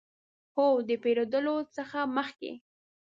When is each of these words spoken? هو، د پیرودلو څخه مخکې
هو، 0.55 0.67
د 0.87 0.89
پیرودلو 1.03 1.55
څخه 1.75 1.99
مخکې 2.17 2.51